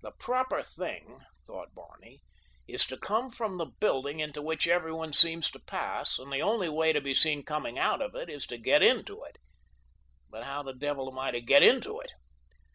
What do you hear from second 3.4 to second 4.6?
the building into